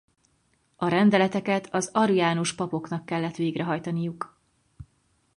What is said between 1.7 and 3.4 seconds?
az ariánus papoknak kellett